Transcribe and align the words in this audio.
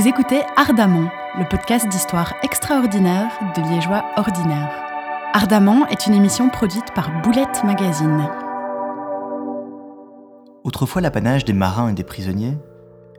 Vous 0.00 0.08
écoutez 0.08 0.40
Ardemment, 0.56 1.10
le 1.38 1.46
podcast 1.46 1.86
d'histoire 1.86 2.32
extraordinaire 2.42 3.38
de 3.54 3.60
Liégeois 3.60 4.02
ordinaires. 4.16 4.72
Ardemment 5.34 5.86
est 5.88 6.06
une 6.06 6.14
émission 6.14 6.48
produite 6.48 6.94
par 6.94 7.20
Boulette 7.20 7.62
Magazine. 7.64 8.26
Autrefois 10.64 11.02
l'apanage 11.02 11.44
des 11.44 11.52
marins 11.52 11.90
et 11.90 11.92
des 11.92 12.02
prisonniers, 12.02 12.56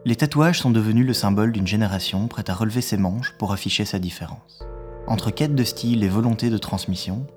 les 0.05 0.15
tatouages 0.15 0.59
sont 0.59 0.71
devenus 0.71 1.05
le 1.05 1.13
symbole 1.13 1.51
d'une 1.51 1.67
génération 1.67 2.27
prête 2.27 2.49
à 2.49 2.55
relever 2.55 2.81
ses 2.81 2.97
manches 2.97 3.35
pour 3.37 3.53
afficher 3.53 3.85
sa 3.85 3.99
différence. 3.99 4.63
Entre 5.05 5.29
quête 5.29 5.53
de 5.53 5.63
style 5.63 6.03
et 6.03 6.09
volonté 6.09 6.49
de 6.49 6.57
transmission, 6.57 7.27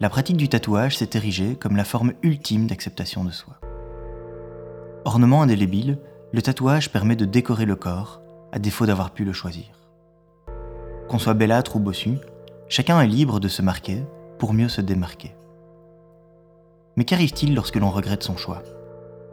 la 0.00 0.10
pratique 0.10 0.38
du 0.38 0.48
tatouage 0.48 0.96
s'est 0.96 1.10
érigée 1.12 1.54
comme 1.54 1.76
la 1.76 1.84
forme 1.84 2.14
ultime 2.24 2.66
d'acceptation 2.66 3.22
de 3.22 3.30
soi. 3.30 3.60
Ornement 5.04 5.42
indélébile, 5.42 6.00
le 6.32 6.42
tatouage 6.42 6.90
permet 6.90 7.14
de 7.14 7.26
décorer 7.26 7.64
le 7.64 7.76
corps, 7.76 8.22
à 8.52 8.58
défaut 8.58 8.86
d'avoir 8.86 9.10
pu 9.10 9.24
le 9.24 9.32
choisir. 9.32 9.66
Qu'on 11.08 11.18
soit 11.18 11.34
bellâtre 11.34 11.76
ou 11.76 11.80
bossu, 11.80 12.18
chacun 12.68 13.00
est 13.00 13.06
libre 13.06 13.40
de 13.40 13.48
se 13.48 13.62
marquer 13.62 14.04
pour 14.38 14.52
mieux 14.52 14.68
se 14.68 14.80
démarquer. 14.80 15.34
Mais 16.96 17.04
qu'arrive-t-il 17.04 17.54
lorsque 17.54 17.76
l'on 17.76 17.90
regrette 17.90 18.22
son 18.22 18.36
choix? 18.36 18.62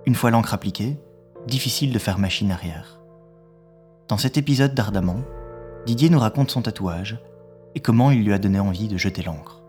Une 0.05 0.15
fois 0.15 0.31
l'encre 0.31 0.53
appliquée, 0.53 0.97
difficile 1.47 1.91
de 1.91 1.99
faire 1.99 2.19
machine 2.19 2.51
arrière. 2.51 2.99
Dans 4.07 4.17
cet 4.17 4.37
épisode 4.37 4.75
d'Ardamant, 4.75 5.21
Didier 5.85 6.09
nous 6.09 6.19
raconte 6.19 6.51
son 6.51 6.61
tatouage 6.61 7.17
et 7.75 7.79
comment 7.79 8.11
il 8.11 8.23
lui 8.23 8.33
a 8.33 8.39
donné 8.39 8.59
envie 8.59 8.87
de 8.87 8.97
jeter 8.97 9.23
l'encre. 9.23 9.61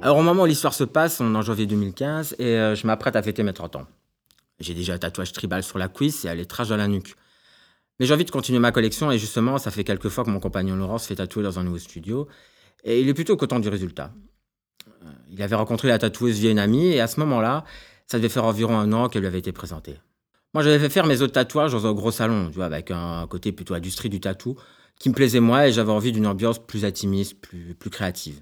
Alors 0.00 0.18
au 0.18 0.22
moment 0.22 0.42
où 0.42 0.46
l'histoire 0.46 0.74
se 0.74 0.84
passe, 0.84 1.20
on 1.20 1.34
est 1.34 1.36
en 1.38 1.42
janvier 1.42 1.66
2015 1.66 2.36
et 2.38 2.44
euh, 2.44 2.74
je 2.74 2.86
m'apprête 2.86 3.16
à 3.16 3.22
fêter 3.22 3.42
mes 3.42 3.52
30 3.52 3.76
ans. 3.76 3.86
J'ai 4.60 4.74
déjà 4.74 4.94
un 4.94 4.98
tatouage 4.98 5.32
tribal 5.32 5.62
sur 5.62 5.78
la 5.78 5.88
cuisse 5.88 6.24
et 6.24 6.28
à 6.28 6.34
l'étrage 6.34 6.68
dans 6.68 6.76
la 6.76 6.88
nuque. 6.88 7.14
Mais 7.98 8.06
j'ai 8.06 8.14
envie 8.14 8.24
de 8.24 8.30
continuer 8.30 8.58
ma 8.58 8.72
collection 8.72 9.10
et 9.10 9.18
justement, 9.18 9.58
ça 9.58 9.70
fait 9.70 9.84
quelques 9.84 10.08
fois 10.08 10.24
que 10.24 10.30
mon 10.30 10.40
compagnon 10.40 10.76
Laurent 10.76 10.98
se 10.98 11.06
fait 11.06 11.16
tatouer 11.16 11.42
dans 11.42 11.58
un 11.58 11.64
nouveau 11.64 11.78
studio 11.78 12.28
et 12.82 13.00
il 13.00 13.08
est 13.08 13.14
plutôt 13.14 13.36
content 13.36 13.60
du 13.60 13.68
résultat. 13.68 14.12
Euh, 14.88 15.10
il 15.30 15.42
avait 15.42 15.56
rencontré 15.56 15.88
la 15.88 15.98
tatoueuse 15.98 16.38
via 16.38 16.50
une 16.50 16.58
amie 16.58 16.86
et 16.86 17.00
à 17.00 17.06
ce 17.06 17.20
moment-là, 17.20 17.64
ça 18.06 18.18
devait 18.18 18.28
faire 18.28 18.44
environ 18.44 18.78
un 18.78 18.92
an 18.92 19.08
qu'elle 19.08 19.22
lui 19.22 19.28
avait 19.28 19.38
été 19.38 19.52
présentée. 19.52 19.98
Moi, 20.54 20.62
j'avais 20.62 20.78
fait 20.78 20.88
faire 20.88 21.06
mes 21.06 21.20
autres 21.20 21.32
tatouages 21.32 21.72
dans 21.72 21.86
un 21.86 21.92
gros 21.92 22.12
salon, 22.12 22.48
tu 22.48 22.56
vois, 22.56 22.66
avec 22.66 22.90
un 22.90 23.26
côté 23.26 23.50
plutôt 23.50 23.74
industrie 23.74 24.08
du 24.08 24.20
tatou, 24.20 24.56
qui 24.98 25.08
me 25.08 25.14
plaisait 25.14 25.40
moi 25.40 25.66
et 25.66 25.72
j'avais 25.72 25.90
envie 25.90 26.12
d'une 26.12 26.26
ambiance 26.26 26.64
plus 26.64 26.84
intimiste, 26.84 27.40
plus, 27.40 27.74
plus 27.74 27.90
créative. 27.90 28.40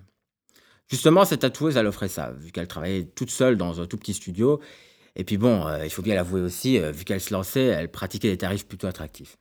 Justement, 0.89 1.25
cette 1.25 1.41
tatoueuse, 1.41 1.77
elle 1.79 1.87
offrait 1.87 2.09
ça, 2.09 2.33
vu 2.33 2.53
qu'elle 2.53 2.69
travaillait 2.69 3.05
toute 3.05 3.31
seule 3.31 3.57
dans 3.57 3.81
un 3.81 3.87
tout 3.87 3.97
petit 3.97 4.13
studio. 4.13 4.61
Et 5.17 5.25
puis 5.25 5.37
bon, 5.37 5.67
euh, 5.67 5.85
il 5.85 5.91
faut 5.91 6.03
bien 6.03 6.15
l'avouer 6.15 6.41
aussi, 6.41 6.79
euh, 6.79 6.91
vu 6.91 7.05
qu'elle 7.05 7.21
se 7.21 7.33
lançait, 7.33 7.65
elle 7.65 7.91
pratiquait 7.91 8.31
des 8.31 8.39
tarifs 8.39 8.67
plutôt 8.67 8.87
attractifs. 8.87 9.37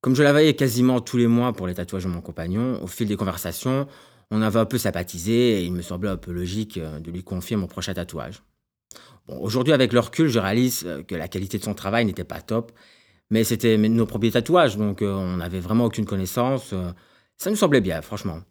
Comme 0.00 0.14
je 0.14 0.22
la 0.22 0.32
voyais 0.32 0.54
quasiment 0.54 1.00
tous 1.00 1.16
les 1.16 1.26
mois 1.26 1.52
pour 1.52 1.66
les 1.66 1.74
tatouages 1.74 2.04
de 2.04 2.08
mon 2.08 2.20
compagnon, 2.20 2.82
au 2.82 2.86
fil 2.86 3.06
des 3.06 3.16
conversations, 3.16 3.86
on 4.30 4.42
avait 4.42 4.58
un 4.58 4.64
peu 4.66 4.78
sympathisé 4.78 5.60
et 5.60 5.64
il 5.64 5.72
me 5.72 5.82
semblait 5.82 6.10
un 6.10 6.16
peu 6.16 6.32
logique 6.32 6.78
euh, 6.78 7.00
de 7.00 7.10
lui 7.10 7.22
confier 7.22 7.56
mon 7.56 7.66
prochain 7.66 7.94
tatouage. 7.94 8.42
Bon, 9.26 9.38
aujourd'hui, 9.40 9.72
avec 9.72 9.92
le 9.92 10.00
recul, 10.00 10.28
je 10.28 10.38
réalise 10.38 10.86
que 11.08 11.14
la 11.14 11.28
qualité 11.28 11.58
de 11.58 11.64
son 11.64 11.74
travail 11.74 12.04
n'était 12.04 12.24
pas 12.24 12.40
top, 12.40 12.72
mais 13.30 13.44
c'était 13.44 13.78
nos 13.78 14.04
premiers 14.04 14.32
tatouages, 14.32 14.76
donc 14.76 14.98
on 15.00 15.36
n'avait 15.36 15.60
vraiment 15.60 15.84
aucune 15.86 16.04
connaissance. 16.04 16.74
Ça 17.38 17.50
nous 17.50 17.56
semblait 17.56 17.80
bien, 17.80 18.02
franchement. 18.02 18.42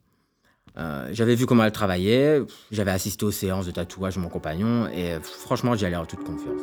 Euh, 0.78 1.10
j'avais 1.12 1.36
vu 1.36 1.46
comment 1.46 1.64
elle 1.64 1.72
travaillait, 1.72 2.42
j'avais 2.72 2.92
assisté 2.92 3.26
aux 3.26 3.32
séances 3.32 3.66
de 3.66 3.72
tatouage 3.72 4.16
de 4.16 4.22
mon 4.22 4.30
compagnon 4.30 4.88
et 4.88 5.20
franchement 5.22 5.76
j'y 5.76 5.86
allais 5.86 5.98
en 5.98 6.06
toute 6.06 6.24
confiance. 6.24 6.62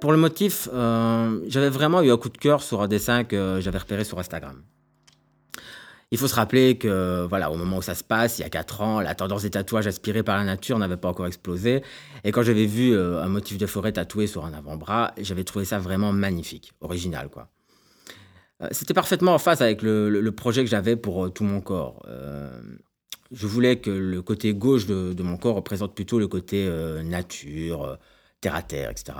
Pour 0.00 0.12
le 0.12 0.18
motif, 0.18 0.68
euh, 0.72 1.40
j'avais 1.48 1.70
vraiment 1.70 2.02
eu 2.02 2.10
un 2.10 2.16
coup 2.16 2.28
de 2.28 2.38
cœur 2.38 2.62
sur 2.62 2.80
un 2.82 2.88
dessin 2.88 3.24
que 3.24 3.58
j'avais 3.60 3.78
repéré 3.78 4.04
sur 4.04 4.18
Instagram. 4.18 4.62
Il 6.10 6.16
faut 6.16 6.28
se 6.28 6.34
rappeler 6.34 6.78
que, 6.78 7.26
voilà, 7.28 7.50
au 7.50 7.56
moment 7.56 7.78
où 7.78 7.82
ça 7.82 7.94
se 7.94 8.04
passe, 8.04 8.38
il 8.38 8.42
y 8.42 8.44
a 8.44 8.48
4 8.48 8.80
ans, 8.80 9.00
la 9.00 9.14
tendance 9.14 9.42
des 9.42 9.50
tatouages 9.50 9.86
aspirés 9.86 10.22
par 10.22 10.38
la 10.38 10.44
nature 10.44 10.78
n'avait 10.78 10.96
pas 10.96 11.08
encore 11.08 11.26
explosé. 11.26 11.82
Et 12.24 12.32
quand 12.32 12.42
j'avais 12.42 12.64
vu 12.64 12.94
euh, 12.94 13.22
un 13.22 13.28
motif 13.28 13.58
de 13.58 13.66
forêt 13.66 13.92
tatoué 13.92 14.26
sur 14.26 14.46
un 14.46 14.54
avant-bras, 14.54 15.12
j'avais 15.18 15.44
trouvé 15.44 15.66
ça 15.66 15.78
vraiment 15.78 16.12
magnifique, 16.12 16.72
original, 16.80 17.28
quoi. 17.28 17.50
Euh, 18.62 18.68
c'était 18.72 18.94
parfaitement 18.94 19.34
en 19.34 19.38
phase 19.38 19.62
avec 19.62 19.82
le, 19.82 20.30
projet 20.30 20.64
que 20.64 20.70
j'avais 20.70 20.96
pour 20.96 21.26
euh, 21.26 21.30
tout 21.30 21.44
mon 21.44 21.60
corps. 21.60 22.02
Euh, 22.08 22.60
je 23.30 23.46
voulais 23.46 23.78
que 23.78 23.90
le 23.90 24.22
côté 24.22 24.54
gauche 24.54 24.86
de, 24.86 25.22
mon 25.22 25.36
corps 25.36 25.56
représente 25.56 25.94
plutôt 25.94 26.18
le 26.18 26.28
côté 26.28 26.66
nature, 27.04 27.98
terre 28.40 28.54
à 28.54 28.62
terre, 28.62 28.90
etc. 28.90 29.18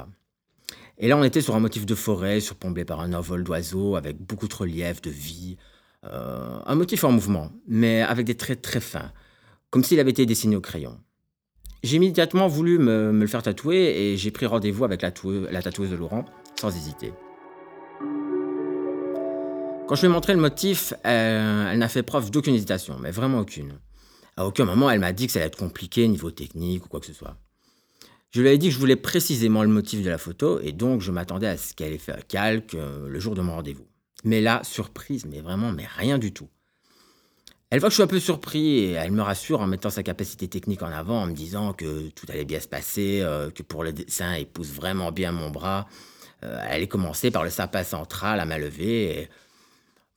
Et 0.97 1.09
là, 1.09 1.19
on 1.19 1.25
était 1.25 1.43
sur 1.43 1.55
un 1.55 1.61
motif 1.61 1.85
de 1.85 1.95
forêt, 1.95 2.41
surplombé 2.41 2.87
par 2.87 3.01
un 3.01 3.13
envol 3.13 3.45
d'oiseaux, 3.45 3.97
avec 3.97 4.17
beaucoup 4.17 4.49
de 4.49 4.55
relief, 4.55 5.03
de 5.03 5.11
vie. 5.11 5.59
un 6.05 6.75
motif 6.75 7.05
en 7.05 7.13
mouvement, 7.13 7.53
mais 7.67 8.01
avec 8.01 8.25
des 8.25 8.35
traits 8.35 8.63
très 8.63 8.81
fins, 8.81 9.13
comme 9.69 9.85
s'il 9.85 10.01
avait 10.01 10.13
été 10.13 10.25
dessiné 10.25 10.57
au 10.57 10.63
crayon. 10.63 10.99
J'ai 11.83 11.97
immédiatement 11.97 12.49
voulu 12.49 12.79
me, 12.79 13.13
le 13.13 13.27
faire 13.27 13.43
tatouer 13.43 13.77
et 13.77 14.17
j'ai 14.17 14.31
pris 14.31 14.47
rendez-vous 14.47 14.85
avec 14.85 15.03
la 15.03 15.11
tatoueuse 15.11 15.91
de 15.91 15.97
Laurent, 15.97 16.25
sans 16.59 16.75
hésiter. 16.75 17.13
Quand 19.89 19.95
je 19.95 20.03
lui 20.03 20.09
ai 20.09 20.13
montré 20.13 20.35
le 20.35 20.41
motif, 20.41 20.93
euh, 21.07 21.71
elle 21.73 21.79
n'a 21.79 21.89
fait 21.89 22.03
preuve 22.03 22.31
d'aucune 22.31 22.55
hésitation, 22.55 22.99
mais 23.01 23.11
vraiment 23.11 23.39
aucune. 23.39 23.73
À 24.37 24.45
aucun 24.45 24.67
moment, 24.67 24.91
elle 24.91 25.01
m'a 25.01 25.15
dit 25.15 25.27
que 25.27 25.33
ça 25.33 25.39
allait 25.39 25.47
être 25.47 25.57
compliqué 25.57 26.07
niveau 26.09 26.31
technique 26.31 26.85
ou 26.85 26.89
quoi 26.91 27.01
que 27.01 27.07
ce 27.07 27.15
soit. 27.15 27.39
Je 28.31 28.43
lui 28.43 28.51
ai 28.51 28.59
dit 28.59 28.69
que 28.69 28.75
je 28.75 28.79
voulais 28.79 28.97
précisément 28.97 29.63
le 29.63 29.71
motif 29.71 30.03
de 30.03 30.11
la 30.11 30.19
photo 30.19 30.61
et 30.61 30.73
donc 30.73 31.01
je 31.01 31.11
m'attendais 31.11 31.47
à 31.47 31.57
ce 31.57 31.73
qu'elle 31.73 31.95
ait 31.95 31.99
fait 31.99 32.13
un 32.13 32.21
calque 32.21 32.75
euh, 32.75 33.09
le 33.09 33.19
jour 33.19 33.35
de 33.35 33.41
mon 33.41 33.53
rendez-vous. 33.55 33.87
Mais 34.25 34.43
là, 34.43 34.61
surprise, 34.63 35.25
mais 35.25 35.41
vraiment, 35.41 35.73
mais 35.73 35.87
rien 35.97 36.19
du 36.19 36.35
tout. 36.35 36.51
Elle 37.71 37.81
voit 37.81 37.89
que 37.89 37.93
je 37.93 37.97
suis 37.97 38.03
un 38.03 38.09
peu 38.09 38.21
surpris 38.21 38.81
et 38.81 38.93
elle 38.93 39.13
me 39.13 39.23
rassure 39.23 39.63
en 39.63 39.67
mettant 39.67 39.89
sa 39.89 40.03
capacité 40.03 40.49
technique 40.49 40.83
en 40.83 40.93
avant, 40.93 41.23
en 41.23 41.27
me 41.27 41.33
disant 41.33 41.73
que 41.73 42.11
tout 42.11 42.27
allait 42.29 42.45
bien 42.45 42.61
se 42.61 42.69
passer, 42.69 43.21
euh, 43.23 43.49
que 43.51 43.63
pour 43.63 43.85
le 43.85 43.95
dessin, 43.95 44.37
il 44.37 44.49
pousse 44.49 44.69
vraiment 44.69 45.13
bien 45.13 45.33
mon 45.33 45.49
bras. 45.49 45.87
elle 46.43 46.51
allait 46.51 46.89
commencer 46.89 47.31
par 47.31 47.43
le 47.43 47.49
sapin 47.49 47.85
central 47.85 48.39
à 48.39 48.45
ma 48.45 48.59
levée 48.59 49.23
et 49.23 49.29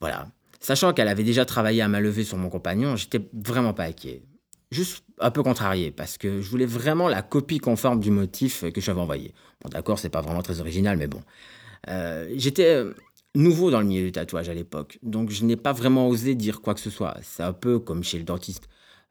voilà. 0.02 0.28
Sachant 0.60 0.94
qu'elle 0.94 1.08
avait 1.08 1.24
déjà 1.24 1.46
travaillé 1.46 1.82
à 1.82 1.88
ma 1.88 2.02
levée 2.02 2.24
sur 2.24 2.38
mon 2.38 2.50
compagnon, 2.50 2.96
j'étais 2.96 3.22
vraiment 3.34 3.74
pas 3.74 3.86
inquiet. 3.86 4.22
Juste 4.72 5.04
un 5.20 5.32
peu 5.32 5.44
contrarié, 5.44 5.92
parce 5.92 6.18
que 6.18 6.42
je 6.42 6.50
voulais 6.50 6.66
vraiment 6.66 7.08
la 7.08 7.22
copie 7.22 7.60
conforme 7.60 8.00
du 8.00 8.12
motif 8.12 8.64
que 8.72 8.82
j'avais 8.82 9.02
envoyé. 9.02 9.34
Bon, 9.62 9.70
d'accord, 9.70 10.00
c'est 10.00 10.10
pas 10.10 10.22
vraiment 10.22 10.42
très 10.42 10.60
original, 10.60 10.98
mais 10.98 11.08
bon. 11.08 11.22
Euh, 11.90 12.32
j'étais 12.36 12.76
euh, 12.76 12.94
nouveau 13.36 13.72
dans 13.72 13.80
le 13.80 13.88
milieu 13.88 14.04
du 14.04 14.12
tatouage 14.12 14.50
à 14.50 14.54
l'époque, 14.54 15.00
donc 15.04 15.30
je 15.30 15.46
n'ai 15.46 15.56
pas 15.56 15.74
vraiment 15.74 16.08
osé 16.08 16.36
dire 16.36 16.62
quoi 16.62 16.74
que 16.74 16.80
ce 16.80 16.90
soit. 16.90 17.18
C'est 17.24 17.44
un 17.44 17.54
peu 17.54 17.80
comme 17.80 18.04
chez 18.04 18.18
le 18.18 18.24
dentiste. 18.24 18.70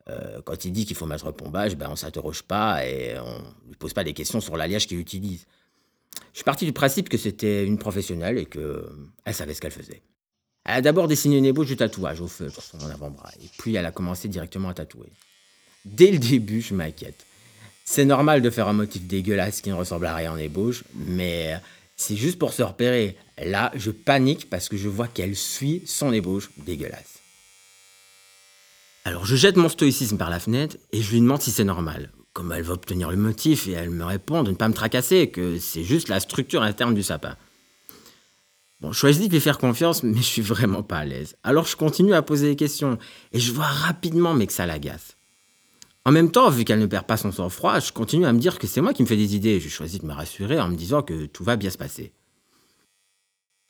Euh, 0.09 0.41
quand 0.45 0.65
il 0.65 0.73
dit 0.73 0.87
qu'il 0.87 0.97
faut 0.97 1.07
mettre 1.07 1.27
un 1.27 1.33
pombage, 1.33 1.77
ben 1.77 1.89
on 1.91 1.97
s'interroge 1.97 2.43
pas 2.43 2.87
et 2.87 3.19
on 3.19 3.69
lui 3.69 3.77
pose 3.77 3.93
pas 3.93 4.05
des 4.05 4.13
questions 4.13 4.41
sur 4.41 4.57
l'alliage 4.57 4.87
qu'il 4.87 4.99
utilise. 4.99 5.47
Je 6.33 6.39
suis 6.39 6.45
parti 6.45 6.65
du 6.65 6.73
principe 6.73 7.09
que 7.09 7.19
c'était 7.19 7.67
une 7.67 7.79
professionnelle 7.79 8.39
et 8.39 8.47
qu'elle 8.47 9.35
savait 9.35 9.55
ce 9.55 9.61
qu'elle 9.61 9.73
faisait. 9.73 10.03
Elle 10.65 10.75
a 10.75 10.81
d'abord 10.83 11.09
dessiné 11.09 11.39
une 11.39 11.47
ébauche 11.47 11.69
du 11.69 11.77
tatouage 11.77 12.21
au 12.21 12.29
feutre 12.29 12.63
sur 12.63 12.79
mon 12.79 12.91
avant-bras, 12.91 13.31
et 13.43 13.49
puis 13.59 13.75
elle 13.75 13.87
a 13.87 13.93
commencé 13.93 14.29
directement 14.29 14.69
à 14.69 14.75
tatouer. 14.75 15.13
Dès 15.85 16.11
le 16.11 16.19
début, 16.19 16.61
je 16.61 16.75
m'inquiète. 16.75 17.27
C'est 17.85 18.05
normal 18.05 18.43
de 18.43 18.51
faire 18.51 18.69
un 18.69 18.73
motif 18.73 19.03
dégueulasse 19.03 19.63
qui 19.63 19.71
ne 19.71 19.75
ressemble 19.75 20.07
à 20.07 20.15
rien 20.15 20.33
en 20.33 20.37
ébauche, 20.37 20.85
mais 20.95 21.61
c'est 21.97 22.17
juste 22.17 22.39
pour 22.39 22.53
se 22.53 22.63
repérer. 22.63 23.17
Là, 23.43 23.73
je 23.75 23.91
panique 23.91 24.49
parce 24.49 24.69
que 24.69 24.77
je 24.77 24.89
vois 24.89 25.09
qu'elle 25.09 25.35
suit 25.35 25.83
son 25.87 26.13
ébauche 26.13 26.51
dégueulasse. 26.59 27.21
Alors 29.05 29.25
je 29.25 29.35
jette 29.35 29.57
mon 29.57 29.69
stoïcisme 29.69 30.19
par 30.19 30.31
la 30.31 30.41
fenêtre 30.41 30.77
et 30.93 31.01
je 31.01 31.11
lui 31.11 31.21
demande 31.21 31.41
si 31.41 31.51
c'est 31.51 31.65
normal. 31.65 32.13
Comme 32.33 32.53
elle 32.53 32.63
va 32.63 32.75
obtenir 32.75 33.11
le 33.11 33.17
motif 33.17 33.67
et 33.67 33.73
elle 33.73 33.91
me 33.91 34.05
répond 34.05 34.43
de 34.43 34.51
ne 34.51 34.57
pas 34.57 34.69
me 34.69 34.75
tracasser, 34.75 35.31
que 35.31 35.59
c'est 35.59 35.83
juste 35.83 36.09
la 36.09 36.21
structure 36.21 36.63
interne 36.63 36.95
du 36.95 37.03
sapin. 37.03 37.37
Bon, 38.81 38.93
je 38.93 38.99
choisis 38.99 39.29
de 39.29 39.33
lui 39.33 39.41
faire 39.41 39.59
confiance, 39.59 40.03
mais 40.03 40.17
je 40.17 40.23
suis 40.23 40.43
vraiment 40.43 40.83
pas 40.83 40.99
à 40.99 41.05
l'aise. 41.05 41.37
Alors 41.43 41.67
je 41.67 41.77
continue 41.77 42.15
à 42.15 42.23
poser 42.23 42.49
des 42.49 42.57
questions, 42.57 42.99
et 43.33 43.41
je 43.41 43.53
vois 43.53 43.67
rapidement 43.67 44.35
mais 44.35 44.47
que 44.47 44.53
ça 44.53 44.67
l'agace. 44.67 45.17
En 46.07 46.13
même 46.13 46.31
temps, 46.31 46.49
vu 46.49 46.65
qu'elle 46.65 46.79
ne 46.79 46.87
perd 46.87 47.07
pas 47.07 47.19
son 47.19 47.31
sang-froid, 47.31 47.79
je 47.79 47.93
continue 47.93 48.25
à 48.25 48.33
me 48.33 48.39
dire 48.39 48.59
que 48.59 48.67
c'est 48.67 48.81
moi 48.81 48.95
qui 48.95 49.03
me 49.03 49.07
fais 49.07 49.17
des 49.17 49.37
idées. 49.37 49.61
Je 49.61 49.69
choisis 49.69 50.01
de 50.01 50.07
me 50.07 50.15
rassurer 50.15 50.59
en 50.59 50.69
me 50.69 50.75
disant 50.75 51.03
que 51.03 51.27
tout 51.27 51.45
va 51.45 51.57
bien 51.57 51.69
se 51.69 51.77
passer. 51.77 52.13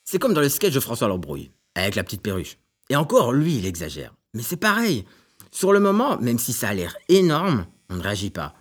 C'est 0.05 0.21
comme 0.21 0.33
dans 0.33 0.41
le 0.41 0.49
sketch 0.49 0.73
de 0.73 0.81
François 0.81 1.09
Lambrouille, 1.09 1.51
avec 1.75 1.97
la 1.97 2.05
petite 2.05 2.23
perruche. 2.23 2.57
Et 2.89 2.97
encore, 2.97 3.33
lui, 3.33 3.57
il 3.57 3.67
exagère. 3.67 4.15
Mais 4.35 4.43
c'est 4.43 4.57
pareil. 4.57 5.05
Sur 5.51 5.73
le 5.73 5.81
moment, 5.81 6.19
même 6.19 6.39
si 6.39 6.53
ça 6.53 6.69
a 6.69 6.75
l'air 6.75 6.97
énorme, 7.09 7.67
on 7.89 7.97
ne 7.97 8.03
réagit 8.03 8.31
pas. 8.31 8.55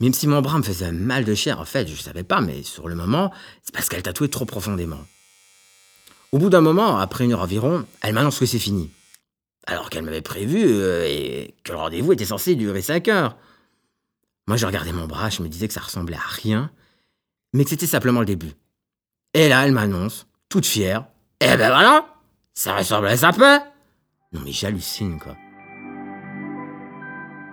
Même 0.00 0.14
si 0.14 0.28
mon 0.28 0.40
bras 0.40 0.58
me 0.58 0.62
faisait 0.62 0.92
mal 0.92 1.24
de 1.24 1.34
chair, 1.34 1.58
en 1.60 1.64
fait, 1.64 1.88
je 1.88 1.92
ne 1.92 1.98
savais 1.98 2.22
pas, 2.22 2.40
mais 2.40 2.62
sur 2.62 2.88
le 2.88 2.94
moment, 2.94 3.32
c'est 3.64 3.74
parce 3.74 3.88
qu'elle 3.88 4.02
tatouait 4.02 4.28
trop 4.28 4.44
profondément. 4.44 5.04
Au 6.32 6.38
bout 6.38 6.50
d'un 6.50 6.60
moment, 6.60 6.98
après 6.98 7.24
une 7.24 7.32
heure 7.32 7.40
environ, 7.40 7.86
elle 8.02 8.12
m'annonce 8.14 8.38
que 8.38 8.46
c'est 8.46 8.58
fini. 8.58 8.90
Alors 9.66 9.88
qu'elle 9.88 10.04
m'avait 10.04 10.22
prévu 10.22 10.62
euh, 10.64 11.04
et 11.06 11.54
que 11.64 11.72
le 11.72 11.78
rendez-vous 11.78 12.12
était 12.12 12.26
censé 12.26 12.54
durer 12.54 12.82
5 12.82 13.08
heures. 13.08 13.36
Moi, 14.46 14.56
je 14.56 14.66
regardais 14.66 14.92
mon 14.92 15.06
bras, 15.06 15.30
je 15.30 15.42
me 15.42 15.48
disais 15.48 15.68
que 15.68 15.74
ça 15.74 15.80
ressemblait 15.80 16.16
à 16.16 16.26
rien, 16.26 16.70
mais 17.52 17.64
que 17.64 17.70
c'était 17.70 17.86
simplement 17.86 18.20
le 18.20 18.26
début. 18.26 18.52
Et 19.34 19.48
là, 19.48 19.66
elle 19.66 19.72
m'annonce, 19.72 20.26
toute 20.48 20.66
fière, 20.66 21.06
Eh 21.40 21.56
ben 21.56 21.68
voilà, 21.68 22.14
ça 22.54 22.76
ressemble 22.76 23.08
à 23.08 23.10
un 23.10 23.16
sapin 23.16 23.62
Non 24.32 24.40
mais 24.44 24.52
j'hallucine, 24.52 25.18
quoi. 25.18 25.36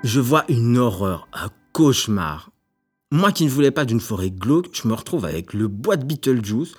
Je 0.04 0.20
vois 0.20 0.46
une 0.50 0.78
horreur, 0.78 1.28
un 1.34 1.50
cauchemar. 1.74 2.50
Moi 3.12 3.32
qui 3.32 3.46
ne 3.46 3.50
voulais 3.50 3.72
pas 3.72 3.86
d'une 3.86 4.00
forêt 4.00 4.32
glauque, 4.32 4.70
je 4.74 4.88
me 4.88 4.94
retrouve 4.94 5.26
avec 5.26 5.54
le 5.54 5.68
bois 5.68 5.98
de 5.98 6.06
Beetlejuice, 6.06 6.76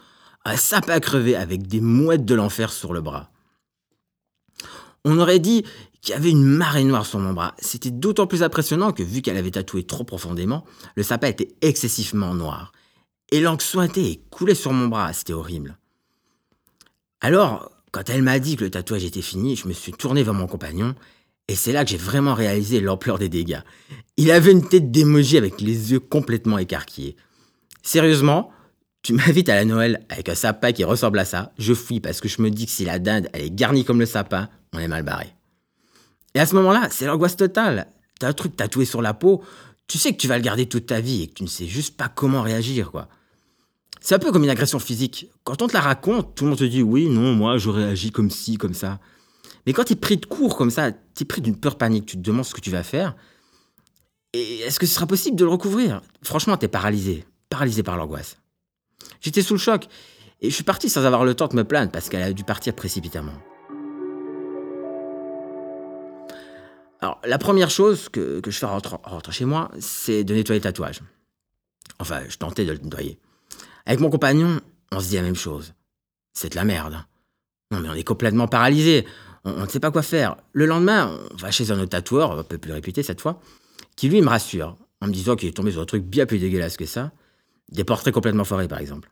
un 0.46 0.56
sapin 0.56 1.00
crevé 1.00 1.34
avec 1.34 1.66
des 1.66 1.81
mouettes 1.81 2.25
de 2.25 2.34
l'enfer 2.34 2.72
sur 2.72 2.93
le 2.93 3.00
bras. 3.00 3.31
On 5.04 5.19
aurait 5.19 5.40
dit 5.40 5.64
qu'il 6.00 6.14
y 6.14 6.16
avait 6.16 6.31
une 6.31 6.44
marée 6.44 6.84
noire 6.84 7.04
sur 7.04 7.19
mon 7.19 7.32
bras. 7.32 7.54
C'était 7.58 7.90
d'autant 7.90 8.28
plus 8.28 8.44
impressionnant 8.44 8.93
que, 8.93 9.02
vu 9.02 9.22
qu'elle 9.22 9.37
avait 9.37 9.50
tatoué 9.50 9.84
trop 9.84 10.04
profondément, 10.04 10.64
le 10.94 11.02
sapin 11.02 11.26
était 11.26 11.48
excessivement 11.62 12.32
noir. 12.32 12.70
Et 13.32 13.40
l'encre 13.40 13.64
sointée 13.64 14.08
et 14.08 14.22
coulait 14.31 14.54
sur 14.54 14.72
mon 14.72 14.87
bras. 14.87 15.12
C'était 15.12 15.32
horrible. 15.32 15.78
Alors, 17.20 17.72
quand 17.90 18.08
elle 18.08 18.22
m'a 18.22 18.38
dit 18.38 18.54
que 18.56 18.64
le 18.64 18.70
tatouage 18.70 19.04
était 19.04 19.22
fini, 19.22 19.56
je 19.56 19.66
me 19.66 19.72
suis 19.72 19.93
tourné 19.93 20.22
vers 20.22 20.34
mon 20.34 20.46
compagnon. 20.46 20.94
Et 21.48 21.56
c'est 21.56 21.72
là 21.72 21.84
que 21.84 21.90
j'ai 21.90 21.96
vraiment 21.96 22.34
réalisé 22.34 22.81
l'ampleur 22.81 23.19
des 23.19 23.28
dégâts. 23.28 23.62
Il 24.16 24.31
avait 24.31 24.52
une 24.52 24.69
tête 24.69 24.93
d'émoji 24.93 25.38
avec 25.38 25.60
les 25.60 25.90
yeux 25.90 26.00
complètement 26.00 26.58
écarquillés. 26.58 27.16
Sérieusement, 27.82 28.52
tu 29.02 29.12
m'invites 29.12 29.48
à 29.48 29.54
la 29.54 29.64
Noël 29.64 30.04
avec 30.08 30.28
un 30.28 30.34
sapin 30.34 30.72
qui 30.72 30.84
ressemble 30.84 31.19
à 31.19 31.25
ça, 31.25 31.52
je 31.58 31.75
fouille 31.75 32.00
parce 32.00 32.20
que 32.20 32.28
je 32.28 32.43
me 32.43 32.50
dis 32.50 32.66
que 32.66 32.72
si 32.72 32.84
la 32.84 32.98
dinde 32.98 33.28
elle 33.32 33.43
est 33.43 33.54
garnie 33.54 33.84
comme 33.84 34.00
le 34.00 34.06
sapin, 34.06 34.48
on 34.72 34.78
est 34.78 34.88
mal 34.88 35.02
barré. 35.02 35.32
Et 36.34 36.40
à 36.40 36.46
ce 36.46 36.54
moment-là, 36.56 36.88
c'est 36.90 37.06
l'angoisse 37.06 37.37
totale. 37.37 37.87
T'as 38.19 38.28
un 38.28 38.32
truc 38.32 38.56
tatoué 38.56 38.84
sur 38.84 39.02
la 39.02 39.14
peau, 39.14 39.43
tu 39.88 39.98
sais 39.98 40.12
que 40.12 40.19
tu 40.19 40.26
vas 40.26 40.37
le 40.37 40.43
garder 40.43 40.66
toute 40.66 40.87
ta 40.87 41.00
vie 41.00 41.22
et 41.22 41.26
que 41.28 41.34
tu 41.34 41.43
ne 41.43 41.48
sais 41.48 41.66
juste 41.66 41.96
pas 41.96 42.08
comment 42.08 42.43
réagir, 42.43 42.90
quoi. 42.90 43.08
C'est 44.00 44.14
un 44.14 44.19
peu 44.19 44.31
comme 44.31 44.44
une 44.44 44.50
agression 44.50 44.78
physique. 44.78 45.31
Quand 45.44 45.62
on 45.62 45.69
te 45.69 45.72
la 45.72 45.81
raconte, 45.81 46.34
tout 46.34 46.44
le 46.44 46.50
monde 46.50 46.58
te 46.58 46.64
dit 46.64 46.82
oui, 46.82 47.08
non, 47.08 47.34
moi 47.34 47.58
je 47.58 47.70
réagis 47.70 48.12
comme 48.12 48.31
ci, 48.31 48.56
comme 48.56 48.75
ça. 48.75 49.00
Mais 49.66 49.72
quand 49.72 49.84
tu 49.84 49.94
es 49.94 49.96
pris 49.96 50.16
de 50.16 50.26
court 50.26 50.56
comme 50.56 50.70
ça, 50.70 50.93
tu 50.93 51.22
es 51.22 51.25
pris 51.25 51.40
d'une 51.40 51.56
peur 51.56 51.76
panique, 51.76 52.06
tu 52.06 52.16
te 52.16 52.22
demandes 52.22 52.44
ce 52.44 52.54
que 52.54 52.60
tu 52.60 52.70
vas 52.70 52.82
faire. 52.82 53.16
Et 54.32 54.58
est-ce 54.60 54.78
que 54.78 54.87
ce 54.87 54.94
sera 54.94 55.06
possible 55.06 55.37
de 55.37 55.44
le 55.44 55.50
recouvrir? 55.50 56.02
Franchement, 56.22 56.56
tu 56.56 56.66
es 56.66 56.69
paralysé, 56.69 57.25
paralysé 57.48 57.82
par 57.82 57.96
l'angoisse. 57.96 58.37
J'étais 59.20 59.43
sous 59.43 59.55
le 59.55 59.61
choc 59.61 59.87
et 60.41 60.50
je 60.50 60.55
suis 60.55 60.64
parti 60.64 60.88
sans 60.88 61.05
avoir 61.05 61.25
le 61.25 61.35
temps 61.35 61.49
de 61.49 61.56
me 61.56 61.64
plaindre 61.64 61.91
parce 61.91 62.08
qu'elle 62.08 62.23
a 62.23 62.32
dû 62.32 62.44
partir 62.44 62.75
précipitamment. 62.75 63.32
Alors, 67.00 67.20
la 67.25 67.38
première 67.38 67.70
chose 67.70 68.08
que, 68.08 68.41
je 68.44 68.50
fais 68.50 68.67
en 68.67 68.79
rentrant, 68.79 69.00
chez 69.31 69.44
moi, 69.44 69.70
c'est 69.79 70.25
de 70.25 70.35
nettoyer 70.35 70.61
le 70.61 70.64
tatouage. 70.64 71.00
Enfin, 71.99 72.23
je 72.29 72.37
tentais 72.37 72.64
de 72.64 72.73
le 72.73 72.79
nettoyer. 72.79 73.19
Avec 73.85 74.00
mon 74.00 74.11
compagnon, 74.11 74.61
on 74.93 75.00
se 75.00 75.08
dit 75.08 75.17
la 75.17 75.23
même 75.23 75.37
chose. 75.37 75.75
C'est 76.32 76.50
de 76.50 76.56
la 76.56 76.64
merde. 76.64 77.05
Non, 77.70 77.81
mais 77.81 77.88
on 77.88 77.94
est 77.94 78.05
complètement 78.05 78.49
paralysé. 78.49 79.06
On, 79.44 79.62
ne 79.62 79.69
sait 79.69 79.81
pas 79.81 79.91
quoi 79.91 80.03
faire. 80.03 80.37
Le 80.53 80.67
lendemain, 80.67 81.17
on 81.32 81.37
va 81.37 81.50
chez 81.50 81.70
un 81.70 81.79
autre 81.79 81.91
tatoueur, 81.91 82.38
un 82.38 82.43
peu 82.43 82.58
plus 82.58 82.73
réputé 82.73 83.03
cette 83.03 83.20
fois, 83.20 83.41
qui 83.94 84.08
lui 84.08 84.20
me 84.20 84.29
rassure, 84.29 84.76
en 85.00 85.06
me 85.06 85.12
disant 85.12 85.37
qu'il 85.37 85.49
est 85.49 85.53
tombé 85.53 85.73
sur 85.73 85.81
un 85.81 85.87
truc 85.87 86.03
bien 86.03 86.26
plus 86.26 86.38
dégueulasse 86.38 86.76
que 86.76 86.87
ça. 86.87 87.12
Des 87.71 87.85
portraits 87.85 88.15
complètement 88.15 88.45
forés, 88.45 88.69
par 88.69 88.79
exemple. 88.79 89.11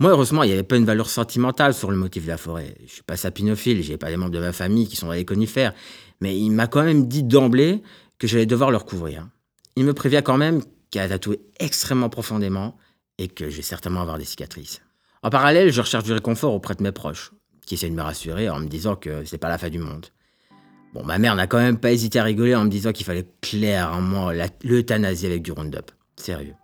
Moi, 0.00 0.10
heureusement, 0.10 0.42
il 0.42 0.46
n'y 0.46 0.54
avait 0.54 0.62
pas 0.62 0.76
une 0.76 0.86
valeur 0.86 1.10
sentimentale 1.10 1.74
sur 1.74 1.90
le 1.90 1.96
motif 1.96 2.24
de 2.24 2.28
la 2.28 2.38
forêt. 2.38 2.74
Je 2.86 2.90
suis 2.90 3.02
pas 3.02 3.16
sapinophile, 3.16 3.82
j'ai 3.82 3.98
pas 3.98 4.08
des 4.08 4.16
membres 4.16 4.30
de 4.30 4.40
ma 4.40 4.52
famille 4.52 4.88
qui 4.88 4.96
sont 4.96 5.06
dans 5.06 5.12
les 5.12 5.26
conifères, 5.26 5.74
mais 6.22 6.38
il 6.38 6.50
m'a 6.50 6.66
quand 6.66 6.82
même 6.82 7.06
dit 7.06 7.22
d'emblée 7.22 7.82
que 8.18 8.26
j'allais 8.26 8.46
devoir 8.46 8.70
le 8.70 8.78
recouvrir. 8.78 9.28
Il 9.76 9.84
me 9.84 9.92
prévient 9.92 10.22
quand 10.24 10.38
même 10.38 10.62
qu'il 10.90 11.02
a 11.02 11.08
tatoué 11.08 11.40
extrêmement 11.58 12.08
profondément 12.08 12.76
et 13.18 13.28
que 13.28 13.50
je 13.50 13.56
vais 13.56 13.62
certainement 13.62 14.00
avoir 14.00 14.16
des 14.16 14.24
cicatrices. 14.24 14.80
En 15.22 15.28
parallèle, 15.28 15.70
je 15.70 15.80
recherche 15.82 16.04
du 16.04 16.12
réconfort 16.12 16.54
auprès 16.54 16.74
de 16.74 16.82
mes 16.82 16.92
proches, 16.92 17.32
qui 17.66 17.74
essaient 17.74 17.90
de 17.90 17.94
me 17.94 18.02
rassurer 18.02 18.48
en 18.48 18.58
me 18.58 18.68
disant 18.68 18.96
que 18.96 19.26
c'est 19.26 19.38
pas 19.38 19.50
la 19.50 19.58
fin 19.58 19.68
du 19.68 19.78
monde. 19.78 20.06
Bon, 20.94 21.04
ma 21.04 21.18
mère 21.18 21.36
n'a 21.36 21.46
quand 21.46 21.58
même 21.58 21.78
pas 21.78 21.92
hésité 21.92 22.18
à 22.18 22.24
rigoler 22.24 22.54
en 22.54 22.64
me 22.64 22.70
disant 22.70 22.92
qu'il 22.92 23.04
fallait 23.04 23.28
clairement 23.42 24.30
l'euthanasie 24.64 25.26
avec 25.26 25.42
du 25.42 25.52
Roundup. 25.52 25.90
Sérieux. 26.16 26.54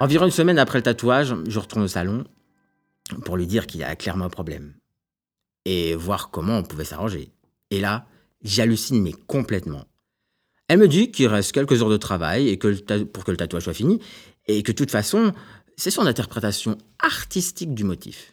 Environ 0.00 0.24
une 0.24 0.30
semaine 0.30 0.58
après 0.58 0.78
le 0.78 0.82
tatouage, 0.82 1.34
je 1.46 1.58
retourne 1.58 1.84
au 1.84 1.88
salon 1.88 2.24
pour 3.26 3.36
lui 3.36 3.46
dire 3.46 3.66
qu'il 3.66 3.80
y 3.80 3.84
a 3.84 3.94
clairement 3.96 4.24
un 4.24 4.30
problème 4.30 4.72
et 5.66 5.94
voir 5.94 6.30
comment 6.30 6.56
on 6.56 6.62
pouvait 6.62 6.86
s'arranger. 6.86 7.30
Et 7.70 7.80
là, 7.80 8.06
j'hallucine 8.42 9.02
mais 9.02 9.12
complètement. 9.12 9.84
Elle 10.68 10.78
me 10.78 10.88
dit 10.88 11.10
qu'il 11.10 11.26
reste 11.26 11.52
quelques 11.52 11.82
heures 11.82 11.90
de 11.90 11.98
travail 11.98 12.48
et 12.48 12.58
que 12.58 13.04
pour 13.04 13.24
que 13.24 13.30
le 13.30 13.36
tatouage 13.36 13.64
soit 13.64 13.74
fini 13.74 14.00
et 14.46 14.62
que 14.62 14.72
de 14.72 14.76
toute 14.76 14.90
façon, 14.90 15.34
c'est 15.76 15.90
son 15.90 16.06
interprétation 16.06 16.78
artistique 16.98 17.74
du 17.74 17.84
motif. 17.84 18.32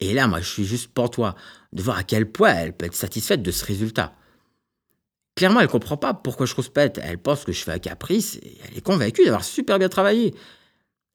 Et 0.00 0.14
là, 0.14 0.26
moi, 0.26 0.40
je 0.40 0.48
suis 0.48 0.64
juste 0.64 0.94
toi 1.12 1.34
de 1.72 1.82
voir 1.82 1.98
à 1.98 2.02
quel 2.02 2.30
point 2.30 2.54
elle 2.54 2.74
peut 2.74 2.86
être 2.86 2.94
satisfaite 2.94 3.42
de 3.42 3.50
ce 3.50 3.64
résultat. 3.64 4.14
Clairement, 5.34 5.60
elle 5.60 5.68
comprend 5.68 5.98
pas 5.98 6.14
pourquoi 6.14 6.46
je 6.46 6.54
rouspète. 6.54 6.98
Elle 7.02 7.18
pense 7.18 7.44
que 7.44 7.52
je 7.52 7.62
fais 7.62 7.72
un 7.72 7.78
caprice 7.78 8.36
et 8.36 8.56
elle 8.66 8.78
est 8.78 8.80
convaincue 8.80 9.24
d'avoir 9.24 9.44
super 9.44 9.78
bien 9.78 9.88
travaillé. 9.88 10.34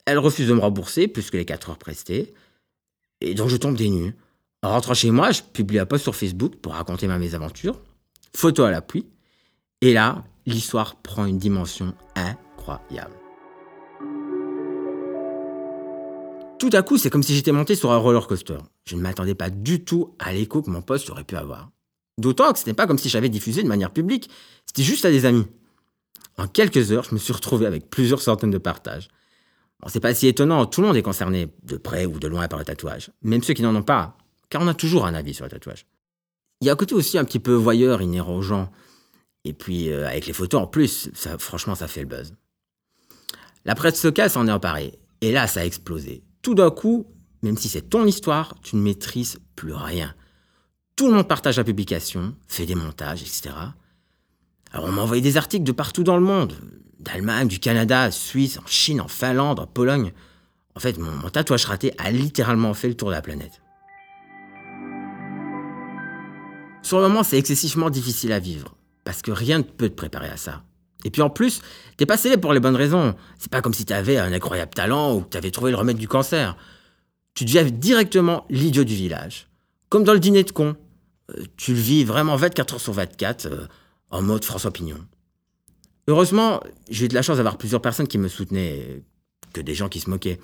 Elle 0.06 0.20
refuse 0.20 0.48
de 0.48 0.54
me 0.54 0.60
rembourser 0.60 1.08
plus 1.08 1.30
que 1.30 1.38
les 1.38 1.46
4 1.46 1.70
heures 1.70 1.78
prestées. 1.78 2.34
Et 3.22 3.34
donc 3.36 3.50
je 3.50 3.58
tombe 3.58 3.76
des 3.76 3.90
nues. 3.90 4.16
En 4.62 4.70
rentrant 4.70 4.94
chez 4.94 5.12
moi, 5.12 5.32
je 5.32 5.42
publie 5.42 5.80
un 5.80 5.86
post 5.86 6.04
sur 6.04 6.16
Facebook 6.16 6.56
pour 6.58 6.74
raconter 6.74 7.08
ma 7.08 7.18
mésaventure. 7.18 7.80
Photo 8.36 8.64
à 8.64 8.72
l'appui. 8.72 9.06
Et 9.82 9.94
là, 9.94 10.24
l'histoire 10.46 10.96
prend 10.98 11.26
une 11.26 11.38
dimension 11.38 11.94
incroyable. 12.16 13.16
Tout 16.60 16.70
à 16.72 16.82
coup, 16.82 16.98
c'est 16.98 17.10
comme 17.10 17.24
si 17.24 17.36
j'étais 17.36 17.52
monté 17.52 17.76
sur 17.76 17.92
un 17.92 17.98
roller 17.98 18.26
coaster. 18.26 18.58
Je 18.86 18.96
ne 18.96 19.02
m'attendais 19.02 19.36
pas 19.36 19.50
du 19.50 19.84
tout 19.84 20.16
à 20.20 20.32
l'écho 20.32 20.62
que 20.62 20.70
mon 20.70 20.82
post 20.82 21.10
aurait 21.10 21.26
pu 21.26 21.36
avoir. 21.36 21.70
D'autant 22.18 22.54
que 22.54 22.60
ce 22.60 22.66
n'est 22.66 22.74
pas 22.74 22.88
comme 22.88 22.98
si 22.98 23.10
j'avais 23.10 23.28
diffusé 23.28 23.64
de 23.64 23.68
manière 23.68 23.92
publique, 23.92 24.30
c'était 24.66 24.84
juste 24.84 25.04
à 25.04 25.12
des 25.12 25.26
amis. 25.26 25.46
En 26.38 26.48
quelques 26.48 26.92
heures, 26.92 27.04
je 27.04 27.14
me 27.14 27.20
suis 27.20 27.34
retrouvé 27.34 27.66
avec 27.66 27.90
plusieurs 27.90 28.22
centaines 28.22 28.52
de 28.52 28.58
partages. 28.58 29.10
Bon, 29.84 29.90
c'est 29.90 30.00
pas 30.00 30.14
si 30.14 30.28
étonnant, 30.28 30.66
tout 30.66 30.80
le 30.80 30.88
monde 30.88 30.96
est 30.96 31.02
concerné, 31.02 31.50
de 31.64 31.76
près 31.76 32.06
ou 32.06 32.18
de 32.18 32.28
loin, 32.30 32.48
par 32.48 32.58
le 32.58 32.64
tatouage. 32.64 33.12
Même 33.22 33.44
ceux 33.44 33.54
qui 33.54 33.64
n'en 33.64 33.76
ont 33.76 33.84
pas, 33.84 34.18
car 34.50 34.62
on 34.62 34.68
a 34.70 34.74
toujours 34.74 35.06
un 35.06 35.14
avis 35.14 35.34
sur 35.34 35.44
le 35.44 35.52
tatouage. 35.52 35.86
Il 36.62 36.68
y 36.68 36.70
a 36.70 36.74
un 36.74 36.78
côté 36.78 36.96
aussi 36.96 37.18
un 37.18 37.26
petit 37.26 37.40
peu 37.40 37.52
voyeur 37.52 38.02
inhérent. 38.02 38.72
Et 39.44 39.52
puis, 39.52 39.92
euh, 39.92 40.08
avec 40.08 40.26
les 40.26 40.32
photos 40.32 40.62
en 40.62 40.68
plus, 40.68 41.10
franchement, 41.38 41.76
ça 41.76 41.90
fait 41.90 42.00
le 42.00 42.08
buzz. 42.08 42.34
La 43.66 43.76
presse 43.76 44.02
locale 44.06 44.30
s'en 44.30 44.48
est 44.48 44.52
emparée. 44.52 44.98
Et 45.20 45.34
là, 45.34 45.48
ça 45.48 45.60
a 45.60 45.66
explosé. 45.66 46.24
Tout 46.42 46.56
d'un 46.56 46.72
coup, 46.72 47.06
même 47.42 47.58
si 47.58 47.68
c'est 47.68 47.90
ton 47.90 48.06
histoire, 48.06 48.56
tu 48.62 48.78
ne 48.78 48.82
maîtrises 48.82 49.40
plus 49.58 49.74
rien. 49.74 50.16
Tout 50.96 51.10
le 51.10 51.16
monde 51.16 51.28
partage 51.28 51.58
la 51.58 51.66
publication, 51.66 52.36
fait 52.48 52.66
des 52.66 52.76
montages, 52.76 53.22
etc. 53.22 53.50
Alors 54.72 54.88
on 54.88 54.92
m'a 54.94 55.02
envoyé 55.02 55.22
des 55.22 55.36
articles 55.36 55.66
de 55.66 55.72
partout 55.74 56.04
dans 56.04 56.18
le 56.18 56.24
monde 56.24 56.54
d'Allemagne, 57.00 57.48
du 57.48 57.60
Canada, 57.60 58.12
Suisse, 58.12 58.58
en 58.58 58.68
Chine, 58.68 59.02
en 59.02 59.08
Finlande, 59.08 59.60
en 59.60 59.68
Pologne. 59.68 60.14
En 60.76 60.80
fait, 60.80 60.98
mon, 60.98 61.30
tatouage 61.30 61.66
raté 61.66 61.94
a 61.98 62.12
littéralement 62.12 62.74
fait 62.74 62.88
le 62.88 62.96
tour 62.96 63.10
de 63.10 63.14
la 63.14 63.22
planète. 63.22 63.62
Sur 66.82 66.98
le 66.98 67.08
moment, 67.08 67.24
c'est 67.24 67.38
excessivement 67.38 67.90
difficile 67.90 68.34
à 68.34 68.40
vivre, 68.40 68.76
parce 69.04 69.22
que 69.22 69.32
rien 69.32 69.60
ne 69.60 69.64
peut 69.64 69.90
te 69.90 69.96
préparer 69.96 70.28
à 70.28 70.38
ça. 70.38 70.64
Et 71.06 71.10
puis 71.10 71.22
en 71.22 71.30
plus, 71.30 71.62
t'es 71.98 72.06
pas 72.06 72.18
célèbre 72.18 72.42
pour 72.42 72.54
les 72.54 72.60
bonnes 72.60 72.76
raisons. 72.76 73.16
C'est 73.38 73.52
pas 73.52 73.62
comme 73.62 73.74
si 73.74 73.86
t'avais 73.86 74.18
un 74.18 74.32
incroyable 74.32 74.74
talent 74.74 75.16
ou 75.16 75.22
que 75.22 75.30
t'avais 75.30 75.52
trouvé 75.52 75.72
le 75.72 75.78
remède 75.78 75.98
du 75.98 76.08
cancer. 76.08 76.56
Tu 77.34 77.46
deviens 77.46 77.64
directement 77.64 78.46
l'idiot 78.50 78.84
du 78.84 78.96
village. 78.96 79.48
Comme 79.90 80.04
dans 80.04 80.14
le 80.14 80.20
dîner 80.20 80.44
de 80.44 80.52
con. 80.52 80.76
Euh, 81.32 81.44
tu 81.58 81.74
le 81.74 81.80
vis 81.80 82.04
vraiment 82.04 82.36
24 82.36 82.76
heures 82.76 82.82
sur 82.82 82.94
24, 82.94 83.46
euh, 83.46 83.68
en 84.10 84.22
mode 84.22 84.44
François 84.44 84.72
Pignon. 84.72 85.00
Heureusement, 86.08 86.60
j'ai 86.90 87.06
eu 87.06 87.08
de 87.08 87.14
la 87.14 87.22
chance 87.22 87.38
d'avoir 87.38 87.58
plusieurs 87.58 87.82
personnes 87.82 88.08
qui 88.08 88.18
me 88.18 88.28
soutenaient, 88.28 89.04
que 89.54 89.62
des 89.62 89.74
gens 89.74 89.90
qui 89.90 90.00
se 90.00 90.10
moquaient. 90.10 90.40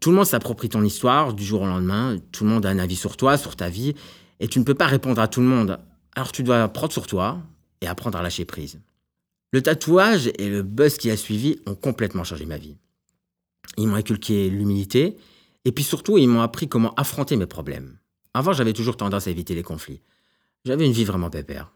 Tout 0.00 0.10
le 0.10 0.16
monde 0.16 0.26
s'approprie 0.26 0.68
ton 0.68 0.82
histoire 0.82 1.32
du 1.32 1.44
jour 1.44 1.62
au 1.62 1.66
lendemain, 1.66 2.18
tout 2.32 2.44
le 2.44 2.50
monde 2.50 2.66
a 2.66 2.68
un 2.68 2.78
avis 2.78 2.96
sur 2.96 3.16
toi, 3.16 3.36
sur 3.38 3.56
ta 3.56 3.68
vie, 3.68 3.94
et 4.38 4.48
tu 4.48 4.58
ne 4.58 4.64
peux 4.64 4.74
pas 4.74 4.86
répondre 4.86 5.20
à 5.20 5.28
tout 5.28 5.40
le 5.40 5.46
monde. 5.46 5.78
Alors 6.14 6.32
tu 6.32 6.42
dois 6.42 6.68
prendre 6.68 6.92
sur 6.92 7.06
toi 7.06 7.38
et 7.80 7.86
apprendre 7.86 8.18
à 8.18 8.22
lâcher 8.22 8.44
prise. 8.44 8.80
Le 9.52 9.62
tatouage 9.62 10.30
et 10.38 10.48
le 10.48 10.62
buzz 10.62 10.96
qui 10.96 11.10
a 11.10 11.16
suivi 11.16 11.58
ont 11.66 11.74
complètement 11.74 12.24
changé 12.24 12.46
ma 12.46 12.58
vie. 12.58 12.76
Ils 13.78 13.88
m'ont 13.88 13.96
inculqué 13.96 14.48
l'humilité, 14.50 15.16
et 15.64 15.72
puis 15.72 15.84
surtout, 15.84 16.18
ils 16.18 16.28
m'ont 16.28 16.42
appris 16.42 16.68
comment 16.68 16.94
affronter 16.94 17.36
mes 17.36 17.46
problèmes. 17.46 17.98
Avant, 18.34 18.52
j'avais 18.52 18.72
toujours 18.72 18.96
tendance 18.96 19.26
à 19.26 19.30
éviter 19.30 19.54
les 19.54 19.62
conflits. 19.62 20.02
J'avais 20.64 20.86
une 20.86 20.92
vie 20.92 21.04
vraiment 21.04 21.30
pépère. 21.30 21.72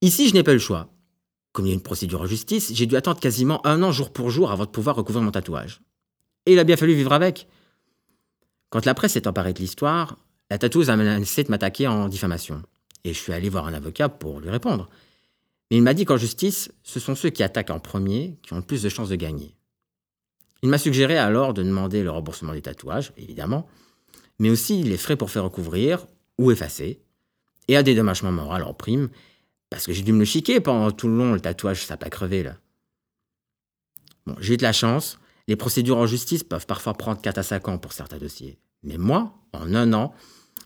Ici, 0.00 0.28
je 0.28 0.34
n'ai 0.34 0.42
pas 0.42 0.52
le 0.52 0.58
choix. 0.58 0.88
Comme 1.56 1.64
il 1.64 1.70
y 1.70 1.72
a 1.72 1.74
une 1.74 1.80
procédure 1.80 2.20
en 2.20 2.26
justice, 2.26 2.70
j'ai 2.74 2.84
dû 2.84 2.96
attendre 2.96 3.18
quasiment 3.18 3.66
un 3.66 3.82
an 3.82 3.90
jour 3.90 4.12
pour 4.12 4.28
jour 4.28 4.50
avant 4.50 4.66
de 4.66 4.70
pouvoir 4.70 4.94
recouvrir 4.94 5.24
mon 5.24 5.30
tatouage. 5.30 5.80
Et 6.44 6.52
il 6.52 6.58
a 6.58 6.64
bien 6.64 6.76
fallu 6.76 6.92
vivre 6.92 7.14
avec. 7.14 7.48
Quand 8.68 8.84
la 8.84 8.92
presse 8.92 9.12
s'est 9.12 9.26
emparée 9.26 9.54
de 9.54 9.60
l'histoire, 9.60 10.18
la 10.50 10.58
tatoueuse 10.58 10.90
a 10.90 10.96
menacé 10.96 11.44
de 11.44 11.50
m'attaquer 11.50 11.86
en 11.86 12.08
diffamation. 12.08 12.62
Et 13.04 13.14
je 13.14 13.18
suis 13.18 13.32
allé 13.32 13.48
voir 13.48 13.66
un 13.66 13.72
avocat 13.72 14.10
pour 14.10 14.40
lui 14.40 14.50
répondre. 14.50 14.90
Mais 15.70 15.78
il 15.78 15.82
m'a 15.82 15.94
dit 15.94 16.04
qu'en 16.04 16.18
justice, 16.18 16.70
ce 16.82 17.00
sont 17.00 17.14
ceux 17.14 17.30
qui 17.30 17.42
attaquent 17.42 17.70
en 17.70 17.80
premier 17.80 18.38
qui 18.42 18.52
ont 18.52 18.56
le 18.56 18.62
plus 18.62 18.82
de 18.82 18.90
chances 18.90 19.08
de 19.08 19.16
gagner. 19.16 19.56
Il 20.62 20.68
m'a 20.68 20.76
suggéré 20.76 21.16
alors 21.16 21.54
de 21.54 21.62
demander 21.62 22.02
le 22.02 22.10
remboursement 22.10 22.52
des 22.52 22.60
tatouages, 22.60 23.14
évidemment, 23.16 23.66
mais 24.38 24.50
aussi 24.50 24.82
les 24.82 24.98
frais 24.98 25.16
pour 25.16 25.30
faire 25.30 25.44
recouvrir 25.44 26.06
ou 26.36 26.50
effacer, 26.50 27.00
et 27.68 27.78
un 27.78 27.82
dédommagement 27.82 28.30
moral 28.30 28.62
en 28.62 28.74
prime, 28.74 29.08
parce 29.70 29.86
que 29.86 29.92
j'ai 29.92 30.02
dû 30.02 30.12
me 30.12 30.20
le 30.20 30.24
chiquer 30.24 30.60
pendant 30.60 30.90
tout 30.90 31.08
le 31.08 31.16
long, 31.16 31.32
le 31.32 31.40
tatouage, 31.40 31.84
ça 31.84 31.94
n'a 31.94 31.98
pas 31.98 32.10
crevé 32.10 32.42
là. 32.42 32.56
Bon, 34.26 34.36
j'ai 34.40 34.54
eu 34.54 34.56
de 34.56 34.62
la 34.62 34.72
chance, 34.72 35.18
les 35.48 35.56
procédures 35.56 35.98
en 35.98 36.06
justice 36.06 36.44
peuvent 36.44 36.66
parfois 36.66 36.94
prendre 36.94 37.20
4 37.20 37.38
à 37.38 37.42
5 37.42 37.68
ans 37.68 37.78
pour 37.78 37.92
certains 37.92 38.18
dossiers. 38.18 38.58
Mais 38.82 38.98
moi, 38.98 39.34
en 39.52 39.74
un 39.74 39.92
an, 39.92 40.14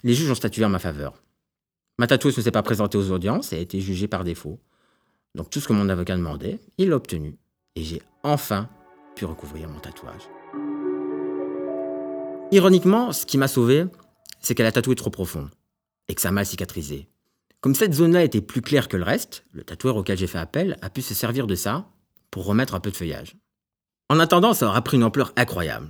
les 0.03 0.15
juges 0.15 0.31
ont 0.31 0.35
statué 0.35 0.65
en 0.65 0.69
ma 0.69 0.79
faveur. 0.79 1.15
Ma 1.99 2.07
tatoueuse 2.07 2.37
ne 2.39 2.43
s'est 2.43 2.51
pas 2.51 2.63
présentée 2.63 2.97
aux 2.97 3.11
audiences 3.11 3.53
et 3.53 3.57
a 3.57 3.61
été 3.61 3.81
jugée 3.81 4.09
par 4.09 4.25
défaut. 4.25 4.59
Donc 5.35 5.51
tout 5.51 5.61
ce 5.61 5.69
que 5.69 5.73
mon 5.73 5.89
avocat 5.89 6.17
demandait, 6.17 6.59
il 6.79 6.89
l'a 6.89 6.97
obtenu. 6.97 7.37
Et 7.77 7.85
j'ai 7.85 8.03
enfin 8.23 8.69
pu 9.15 9.25
recouvrir 9.27 9.69
mon 9.69 9.79
tatouage. 9.81 10.29
Ironiquement, 12.53 13.13
ce 13.13 13.27
qui 13.27 13.39
m'a 13.39 13.49
sauvé, 13.49 13.85
c'est 14.41 14.55
qu'elle 14.55 14.67
a 14.67 14.73
tatoué 14.73 14.95
trop 14.95 15.11
profond 15.11 15.51
et 16.09 16.15
que 16.15 16.21
ça 16.21 16.33
m'a 16.33 16.45
cicatrisé. 16.45 17.07
Comme 17.61 17.75
cette 17.75 17.95
zone-là 17.95 18.25
était 18.25 18.41
plus 18.41 18.63
claire 18.63 18.89
que 18.89 18.97
le 18.97 19.05
reste, 19.05 19.45
le 19.53 19.63
tatoueur 19.63 19.97
auquel 19.97 20.17
j'ai 20.17 20.27
fait 20.27 20.39
appel 20.39 20.79
a 20.81 20.89
pu 20.89 21.03
se 21.03 21.15
servir 21.15 21.47
de 21.47 21.55
ça 21.55 21.87
pour 22.31 22.47
remettre 22.47 22.75
un 22.75 22.81
peu 22.81 22.91
de 22.91 22.97
feuillage. 22.97 23.37
En 24.09 24.19
attendant, 24.19 24.55
ça 24.55 24.67
aura 24.67 24.83
pris 24.83 24.97
une 24.97 25.05
ampleur 25.05 25.33
incroyable. 25.37 25.89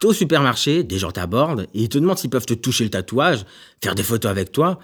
T'es 0.00 0.06
au 0.06 0.12
supermarché, 0.12 0.82
des 0.82 0.98
gens 0.98 1.12
t'abordent 1.12 1.68
et 1.74 1.82
ils 1.82 1.88
te 1.88 1.98
demandent 1.98 2.18
s'ils 2.18 2.30
peuvent 2.30 2.46
te 2.46 2.54
toucher 2.54 2.84
le 2.84 2.90
tatouage, 2.90 3.44
faire 3.82 3.94
des 3.94 4.02
photos 4.02 4.30
avec 4.30 4.52
toi. 4.52 4.80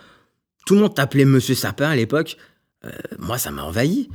Tout 0.66 0.75
le 0.75 0.80
monde 0.82 0.94
t'appelait 0.94 1.25
Monsieur 1.25 1.54
Sapin 1.54 1.88
à 1.88 1.97
l'époque. 1.97 2.37
Euh, 2.85 2.90
moi, 3.18 3.38
ça 3.38 3.50
m'a 3.50 3.62
envahi. 3.62 4.08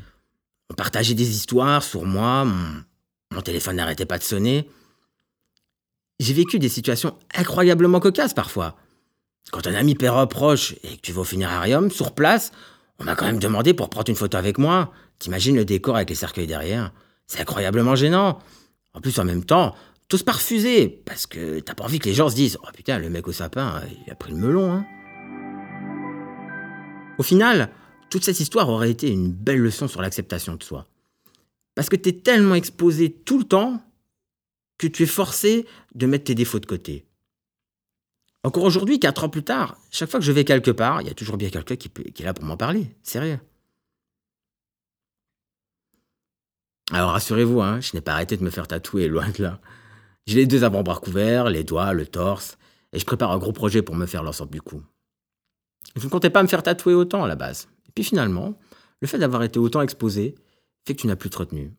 On 0.69 0.75
partageait 0.75 1.15
des 1.15 1.29
histoires 1.29 1.83
sur 1.83 2.05
moi, 2.05 2.45
mon 2.45 3.41
téléphone 3.41 3.75
n'arrêtait 3.75 4.05
pas 4.05 4.17
de 4.17 4.23
sonner. 4.23 4.69
J'ai 6.19 6.33
vécu 6.33 6.59
des 6.59 6.69
situations 6.69 7.17
incroyablement 7.35 7.99
cocasses 7.99 8.33
parfois. 8.33 8.77
Quand 9.51 9.67
un 9.67 9.75
ami 9.75 9.95
perd 9.95 10.29
proche 10.29 10.73
et 10.83 10.97
que 10.97 11.01
tu 11.01 11.11
vas 11.11 11.21
au 11.21 11.25
funérarium, 11.25 11.91
sur 11.91 12.13
place, 12.13 12.51
on 12.99 13.03
m'a 13.03 13.15
quand 13.15 13.25
même 13.25 13.39
demandé 13.39 13.73
pour 13.73 13.89
prendre 13.89 14.09
une 14.09 14.15
photo 14.15 14.37
avec 14.37 14.57
moi. 14.57 14.91
T'imagines 15.19 15.55
le 15.55 15.65
décor 15.65 15.95
avec 15.95 16.09
les 16.09 16.15
cercueils 16.15 16.47
derrière? 16.47 16.91
C'est 17.27 17.41
incroyablement 17.41 17.95
gênant. 17.95 18.39
En 18.93 19.01
plus, 19.01 19.17
en 19.19 19.25
même 19.25 19.43
temps, 19.43 19.75
tous 20.07 20.23
pas 20.23 20.33
refuser, 20.33 21.01
parce 21.05 21.25
que 21.25 21.59
t'as 21.59 21.73
pas 21.73 21.83
envie 21.83 21.99
que 21.99 22.07
les 22.07 22.13
gens 22.13 22.29
se 22.29 22.35
disent 22.35 22.57
Oh 22.63 22.67
putain, 22.73 22.99
le 22.99 23.09
mec 23.09 23.27
au 23.27 23.31
sapin, 23.31 23.81
il 24.05 24.11
a 24.11 24.15
pris 24.15 24.31
le 24.31 24.37
melon, 24.37 24.71
hein. 24.71 24.85
Au 27.17 27.23
final, 27.23 27.69
toute 28.09 28.23
cette 28.23 28.39
histoire 28.39 28.69
aurait 28.69 28.91
été 28.91 29.09
une 29.09 29.31
belle 29.31 29.59
leçon 29.59 29.87
sur 29.87 30.01
l'acceptation 30.01 30.55
de 30.55 30.63
soi. 30.63 30.87
Parce 31.75 31.89
que 31.89 31.95
t'es 31.95 32.11
tellement 32.11 32.55
exposé 32.55 33.11
tout 33.11 33.39
le 33.39 33.43
temps 33.43 33.81
que 34.77 34.87
tu 34.87 35.03
es 35.03 35.07
forcé 35.07 35.65
de 35.95 36.05
mettre 36.05 36.25
tes 36.25 36.35
défauts 36.35 36.59
de 36.59 36.65
côté. 36.65 37.05
Encore 38.43 38.63
aujourd'hui, 38.63 38.99
quatre 38.99 39.23
ans 39.23 39.29
plus 39.29 39.43
tard, 39.43 39.77
chaque 39.89 40.09
fois 40.09 40.19
que 40.19 40.25
je 40.25 40.31
vais 40.31 40.43
quelque 40.43 40.71
part, 40.71 41.01
il 41.01 41.07
y 41.07 41.11
a 41.11 41.13
toujours 41.13 41.37
bien 41.37 41.49
quelqu'un 41.49 41.77
qui, 41.77 41.89
est 41.97 42.23
là 42.23 42.33
pour 42.33 42.43
m'en 42.43 42.57
parler. 42.57 42.93
Sérieux. 43.01 43.39
Alors 46.91 47.11
rassurez-vous, 47.11 47.61
hein, 47.61 47.79
je 47.79 47.91
n'ai 47.93 48.01
pas 48.01 48.13
arrêté 48.13 48.35
de 48.35 48.43
me 48.43 48.49
faire 48.49 48.67
tatouer, 48.67 49.07
loin 49.07 49.29
de 49.29 49.43
là. 49.43 49.61
J'ai 50.27 50.35
les 50.35 50.45
deux 50.45 50.65
avant-bras 50.65 50.99
couverts, 50.99 51.49
les 51.49 51.63
doigts, 51.63 51.93
le 51.93 52.05
torse, 52.05 52.57
et 52.91 52.99
je 52.99 53.05
prépare 53.05 53.31
un 53.31 53.37
gros 53.37 53.53
projet 53.53 53.81
pour 53.81 53.95
me 53.95 54.05
faire 54.05 54.23
l'ensemble 54.23 54.51
du 54.51 54.61
cou. 54.61 54.83
Je 55.95 56.05
ne 56.05 56.09
comptais 56.09 56.29
pas 56.29 56.43
me 56.43 56.47
faire 56.47 56.63
tatouer 56.63 56.93
autant 56.93 57.23
à 57.23 57.27
la 57.27 57.35
base. 57.35 57.69
Et 57.87 57.91
puis 57.95 58.03
finalement, 58.03 58.59
le 58.99 59.07
fait 59.07 59.17
d'avoir 59.17 59.43
été 59.43 59.57
autant 59.57 59.81
exposé 59.81 60.35
fait 60.85 60.95
que 60.95 61.01
tu 61.01 61.07
n'as 61.07 61.15
plus 61.15 61.29
de 61.29 61.35
retenue. 61.35 61.73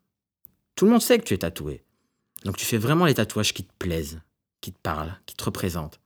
Tout 0.76 0.86
le 0.86 0.92
monde 0.92 1.02
sait 1.02 1.18
que 1.18 1.24
tu 1.24 1.34
es 1.34 1.38
tatoué. 1.38 1.84
Donc 2.44 2.56
tu 2.56 2.64
fais 2.64 2.78
vraiment 2.78 3.04
les 3.04 3.14
tatouages 3.14 3.52
qui 3.52 3.64
te 3.64 3.72
plaisent, 3.78 4.20
qui 4.60 4.72
te 4.72 4.78
parlent, 4.82 5.18
qui 5.26 5.36
te 5.36 5.44
représentent. 5.44 6.00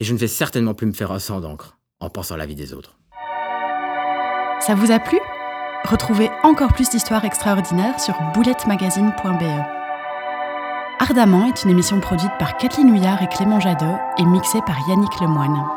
Et 0.00 0.04
je 0.04 0.12
ne 0.12 0.18
vais 0.18 0.28
certainement 0.28 0.74
plus 0.74 0.86
me 0.86 0.92
faire 0.92 1.12
un 1.12 1.18
sang 1.18 1.40
d'encre 1.40 1.78
en 2.00 2.10
pensant 2.10 2.34
à 2.34 2.38
la 2.38 2.46
vie 2.46 2.54
des 2.54 2.74
autres. 2.74 2.98
Ça 4.60 4.74
vous 4.74 4.90
a 4.90 4.98
plu? 4.98 5.18
Retrouvez 5.84 6.30
encore 6.42 6.72
plus 6.72 6.90
d'histoires 6.90 7.24
extraordinaires 7.24 8.00
sur 8.00 8.14
boulettemagazine.be. 8.34 9.64
Ardemment 10.98 11.46
est 11.46 11.62
une 11.62 11.70
émission 11.70 12.00
produite 12.00 12.32
par 12.38 12.56
Kathleen 12.56 12.94
Huyard 12.94 13.22
et 13.22 13.28
Clément 13.28 13.60
Jadot 13.60 13.98
et 14.18 14.24
mixée 14.24 14.60
par 14.66 14.76
Yannick 14.88 15.20
Lemoine. 15.20 15.75